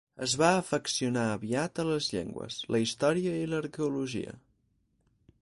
Es 0.25 0.31
va 0.41 0.47
afeccionar 0.59 1.25
aviat 1.33 1.81
a 1.83 1.85
les 1.89 2.07
llengües, 2.15 2.59
la 2.77 2.81
història 2.87 3.37
i 3.43 3.45
l'arqueologia. 3.53 4.35